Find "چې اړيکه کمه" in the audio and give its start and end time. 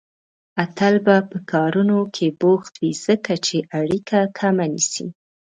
3.47-4.65